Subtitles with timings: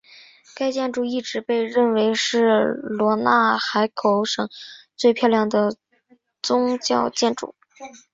[0.55, 4.49] 该建筑一直被认为是罗讷河口省
[4.95, 5.75] 最漂亮的
[6.41, 7.53] 宗教建筑。